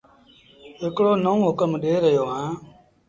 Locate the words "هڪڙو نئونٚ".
0.81-1.45